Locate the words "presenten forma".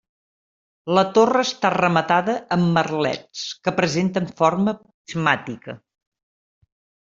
3.83-4.77